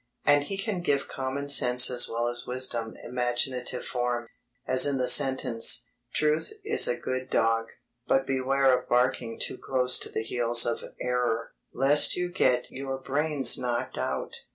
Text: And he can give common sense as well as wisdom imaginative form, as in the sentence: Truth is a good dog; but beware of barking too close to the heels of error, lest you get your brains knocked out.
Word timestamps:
And 0.25 0.45
he 0.45 0.57
can 0.57 0.81
give 0.81 1.07
common 1.07 1.47
sense 1.47 1.87
as 1.91 2.09
well 2.09 2.27
as 2.27 2.47
wisdom 2.47 2.95
imaginative 3.03 3.85
form, 3.85 4.29
as 4.65 4.83
in 4.87 4.97
the 4.97 5.07
sentence: 5.07 5.85
Truth 6.11 6.53
is 6.63 6.87
a 6.87 6.97
good 6.97 7.29
dog; 7.29 7.67
but 8.07 8.25
beware 8.25 8.75
of 8.75 8.89
barking 8.89 9.37
too 9.39 9.59
close 9.59 9.99
to 9.99 10.09
the 10.09 10.23
heels 10.23 10.65
of 10.65 10.79
error, 10.99 11.51
lest 11.71 12.15
you 12.15 12.31
get 12.31 12.71
your 12.71 12.97
brains 12.97 13.59
knocked 13.59 13.95
out. 13.99 14.37